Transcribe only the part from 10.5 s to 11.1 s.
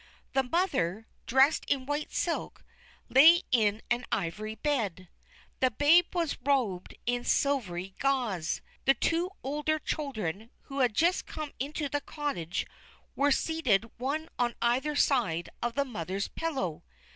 who had